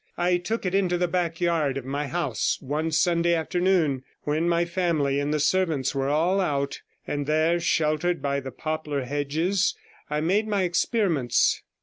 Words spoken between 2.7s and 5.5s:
Sunday afternoon when my family and the